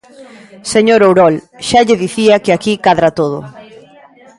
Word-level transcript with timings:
Señor 0.73 1.01
Ourol, 1.07 1.35
xa 1.67 1.81
lle 1.87 1.99
dicía 2.03 2.41
que 2.43 2.51
aquí 2.53 2.73
cadra 2.85 3.09
todo. 3.19 3.39